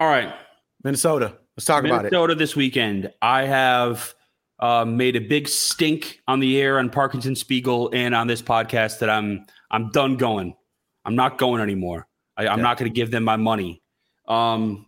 [0.00, 0.32] All right.
[0.82, 1.36] Minnesota.
[1.56, 2.12] Let's talk Minnesota about it.
[2.12, 3.12] Minnesota this weekend.
[3.20, 4.14] I have
[4.58, 8.40] uh, made a big stink on the air on Parkins and Spiegel and on this
[8.40, 10.54] podcast that I'm I'm done going.
[11.04, 12.06] I'm not going anymore.
[12.36, 12.62] I, am Yeah.
[12.64, 13.82] not going to give them my money.
[14.26, 14.86] Um,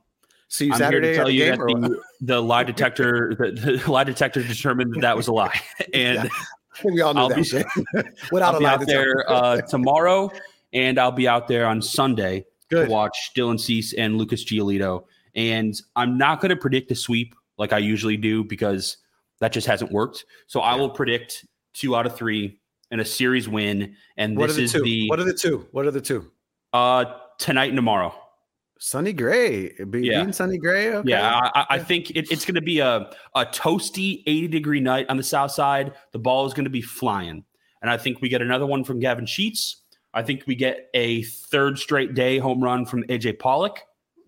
[0.48, 3.52] See you I'm Saturday here to tell the you that the, the lie detector the,
[3.80, 5.58] the lie detector determined that that was a lie,
[5.94, 6.28] and
[6.84, 7.66] we all knew I'll that be- shit.
[8.32, 10.30] Without I'll a be lie out there uh, tomorrow,
[10.72, 12.86] and I'll be out there on Sunday Good.
[12.86, 15.04] to watch Dylan Cease and Lucas Giolito.
[15.34, 18.96] And I'm not going to predict a sweep like I usually do because
[19.40, 20.24] that just hasn't worked.
[20.46, 23.94] So I will predict two out of three and a series win.
[24.16, 24.82] And What are this the is two?
[24.82, 25.66] the What are the two?
[25.72, 26.30] What are the two?
[26.72, 27.04] uh,
[27.38, 28.14] tonight and tomorrow.
[28.78, 29.68] Sonny Gray.
[29.90, 30.18] Be, Yeah.
[30.20, 30.92] Beating Sonny Gray.
[30.94, 31.10] Okay.
[31.10, 34.80] Yeah, I, I- I think it, it's going to be a, a toasty 80 degree
[34.80, 35.92] night on the south side.
[36.12, 37.44] The ball is going to be flying.
[37.80, 39.81] And I think we get another one from Gavin Sheets.
[40.14, 43.80] I think we get a third straight day home run from AJ Pollock.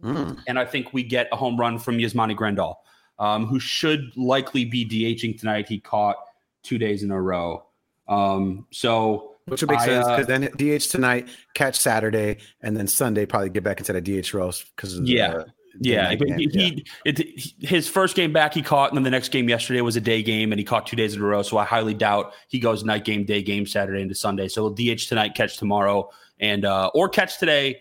[0.03, 0.39] Mm.
[0.47, 2.77] And I think we get a home run from Yasmani Grandal,
[3.19, 5.69] um, who should likely be DHing tonight.
[5.69, 6.17] He caught
[6.63, 7.65] two days in a row.
[8.07, 12.77] Um, so Which would make I, sense uh, because then DH tonight, catch Saturday, and
[12.77, 15.33] then Sunday probably get back into the DH roles because of the, Yeah.
[15.33, 15.47] the
[15.81, 16.39] Yeah, but game.
[16.39, 19.81] he, he it, his first game back he caught, and then the next game yesterday
[19.81, 21.43] was a day game, and he caught two days in a row.
[21.43, 24.49] So I highly doubt he goes night game, day game, Saturday into Sunday.
[24.49, 27.81] So DH tonight, catch tomorrow, and uh, or catch today,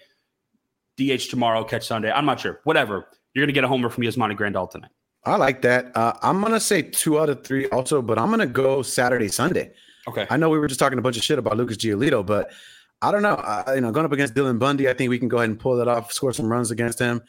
[0.98, 2.12] DH tomorrow, catch Sunday.
[2.12, 2.62] I'm not sure.
[2.64, 3.08] Whatever.
[3.34, 4.92] You're gonna get a homer from Yasmani Grandal tonight.
[5.26, 5.96] I like that.
[5.96, 9.72] Uh, I'm gonna say two out of three also, but I'm gonna go Saturday, Sunday.
[10.08, 10.28] Okay.
[10.30, 12.52] I know we were just talking a bunch of shit about Lucas Giolito, but
[13.02, 13.36] I don't know.
[13.36, 15.60] I, you know, going up against Dylan Bundy, I think we can go ahead and
[15.60, 17.22] pull that off, score some runs against him.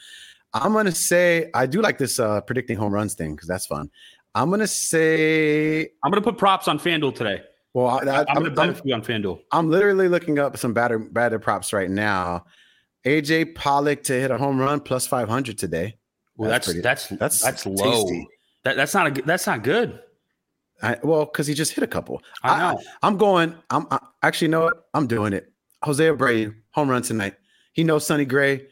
[0.54, 3.90] I'm gonna say I do like this uh, predicting home runs thing because that's fun.
[4.34, 7.42] I'm gonna say, I'm gonna put props on FanDuel today.
[7.72, 9.40] well, I, I, I'm, I'm, gonna bet I'm, it for you on FanDuel.
[9.52, 12.44] I'm literally looking up some batter batter props right now.
[13.04, 15.98] AJ Pollock to hit a home run plus 500 today.
[16.36, 18.08] Well, That's that's pretty- that's that's that's, low.
[18.64, 20.00] That, that's not a good- that's not good.
[20.82, 22.22] I, well, because he just hit a couple.
[22.42, 22.80] I know.
[23.02, 23.54] I'm going.
[23.70, 24.86] I'm I, actually, you know what?
[24.94, 25.52] I'm doing it.
[25.82, 27.34] Jose Abreu, home run tonight.
[27.72, 28.66] He knows Sonny Gray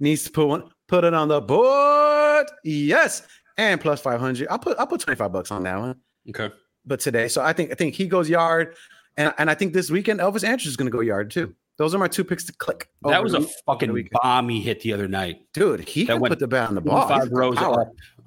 [0.00, 2.46] needs to put one, put it on the board.
[2.64, 3.22] Yes,
[3.58, 4.48] and plus 500.
[4.48, 5.96] I'll put I'll put 25 bucks on that one.
[6.30, 6.50] Okay.
[6.84, 8.76] But today, so I think I think he goes yard,
[9.16, 11.54] and and I think this weekend Elvis Andrus is going to go yard too.
[11.78, 12.88] Those are my two picks to click.
[13.02, 15.40] That was a week- over the fucking bomb he hit the other night.
[15.52, 15.80] dude.
[15.86, 17.06] He that can went put the bat on the ball.
[17.06, 17.76] Five rows up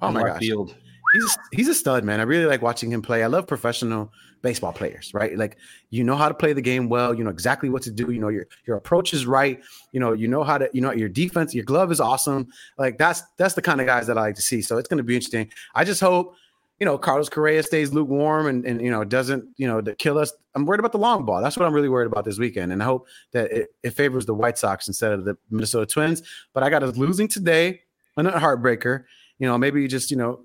[0.00, 0.38] Oh on my gosh.
[0.38, 0.74] field.
[1.12, 2.20] He's he's a stud, man.
[2.20, 3.22] I really like watching him play.
[3.22, 4.12] I love professional
[4.42, 5.36] baseball players, right?
[5.36, 5.56] Like
[5.90, 7.14] you know how to play the game well.
[7.14, 8.10] You know exactly what to do.
[8.10, 9.60] You know your your approach is right.
[9.92, 11.54] You know you know how to you know your defense.
[11.54, 12.48] Your glove is awesome.
[12.78, 14.62] Like that's that's the kind of guys that I like to see.
[14.62, 15.50] So it's going to be interesting.
[15.74, 16.34] I just hope
[16.78, 20.32] you know Carlos Correa stays lukewarm and and you know doesn't you know kill us.
[20.54, 21.40] I'm worried about the long ball.
[21.42, 24.26] That's what I'm really worried about this weekend, and I hope that it, it favors
[24.26, 26.22] the White Sox instead of the Minnesota Twins.
[26.52, 27.82] But I got us losing today,
[28.16, 29.04] another heartbreaker.
[29.38, 30.40] You know maybe just you know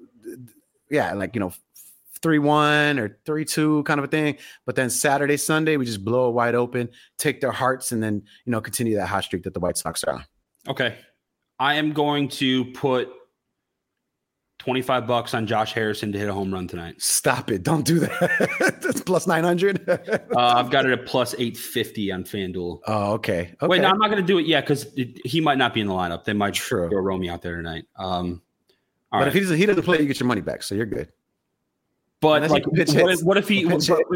[0.90, 1.54] yeah, like you know,
[2.22, 4.38] three one or three two kind of a thing.
[4.66, 8.24] But then Saturday, Sunday, we just blow it wide open, take their hearts, and then
[8.46, 10.26] you know continue that hot streak that the White Sox are on.
[10.68, 10.96] Okay.
[11.60, 13.10] I am going to put
[14.60, 17.02] 25 bucks on Josh Harrison to hit a home run tonight.
[17.02, 17.64] Stop it!
[17.64, 18.80] Don't do that.
[18.82, 19.88] That's plus nine hundred.
[19.88, 19.98] Uh,
[20.36, 22.80] I've got it at plus 850 on FanDuel.
[22.88, 23.54] oh, okay.
[23.62, 23.68] okay.
[23.68, 24.88] Wait, no, I'm not going to do it yet because
[25.24, 26.24] he might not be in the lineup.
[26.24, 26.90] They might True.
[26.90, 27.86] throw Romy out there tonight.
[27.96, 28.42] Um,
[29.16, 29.28] all but right.
[29.30, 31.12] if he doesn't, he doesn't play, you get your money back, so you're good.
[32.22, 33.66] but unless like, what if, what if he,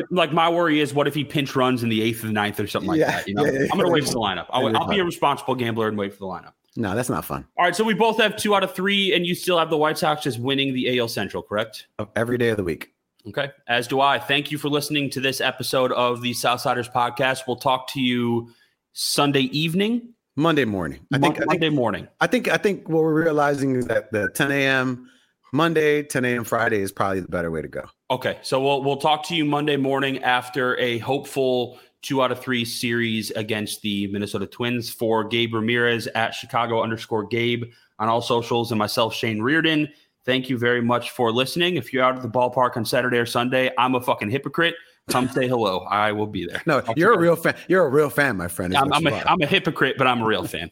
[0.10, 2.60] like, my worry is what if he pinch runs in the eighth or the ninth
[2.60, 3.28] or something like Yeah, that?
[3.28, 3.68] You know, yeah, yeah.
[3.72, 4.46] I'm going to wait for the lineup.
[4.50, 6.54] I'll, be I'll be a responsible gambler and wait for the lineup.
[6.76, 7.46] No, that's not fun.
[7.58, 7.76] All right.
[7.76, 10.24] So we both have two out of three, and you still have the White Sox
[10.24, 11.88] just winning the AL Central, correct?
[12.16, 12.94] Every day of the week.
[13.28, 13.52] Okay.
[13.68, 14.18] As do I.
[14.18, 17.42] Thank you for listening to this episode of the Southsiders podcast.
[17.48, 18.52] We'll talk to you
[18.94, 21.00] Sunday evening, Monday morning.
[21.14, 21.42] I think.
[21.42, 21.76] I Monday think.
[21.76, 22.08] morning.
[22.22, 22.48] I think.
[22.48, 25.10] I think what we're realizing is that the 10 a.m.
[25.52, 26.44] Monday, 10 a.m.
[26.46, 27.84] Friday is probably the better way to go.
[28.10, 28.40] Okay.
[28.42, 32.64] So we'll we'll talk to you Monday morning after a hopeful two out of three
[32.64, 37.66] series against the Minnesota Twins for Gabe Ramirez at Chicago underscore Gabe
[38.00, 39.90] on all socials and myself, Shane Riordan.
[40.26, 41.76] Thank you very much for listening.
[41.76, 44.76] If you're out at the ballpark on Saturday or Sunday, I'm a fucking hypocrite.
[45.10, 45.80] Come say hello.
[45.80, 46.62] I will be there.
[46.66, 47.56] No, to you're a real fan.
[47.68, 48.76] You're a real fan, my friend.
[48.76, 49.24] I'm, I'm, a.
[49.26, 50.70] I'm a hypocrite, but I'm a real fan.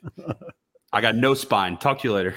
[0.93, 1.77] I got no spine.
[1.77, 2.35] Talk to you later.